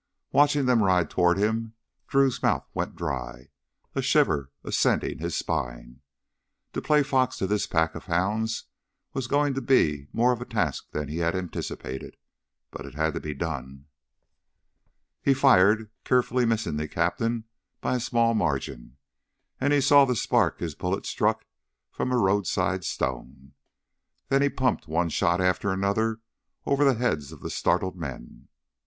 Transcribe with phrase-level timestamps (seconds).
[0.31, 1.75] Watching them ride toward him,
[2.07, 3.49] Drew's mouth went dry,
[3.93, 6.01] a shiver ascending his spine.
[6.73, 8.63] To play fox to this pack of hounds
[9.13, 12.17] was going to be more of a task than he had anticipated.
[12.71, 13.85] But it had to be done.
[15.21, 17.43] He fired, carefully missing the captain
[17.79, 18.97] by a small margin,
[19.59, 21.45] as he saw the spark his bullet struck
[21.91, 23.53] from a roadside stone.
[24.29, 26.21] Then he pumped one shot after another
[26.65, 28.47] over the heads of the startled men.